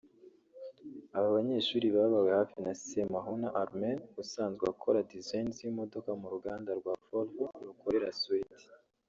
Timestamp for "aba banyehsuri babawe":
1.17-2.29